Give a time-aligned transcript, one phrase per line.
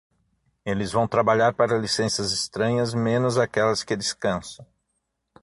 [0.65, 4.65] Eles vão trabalhar para licenças estranhas, menos aquelas que descansam.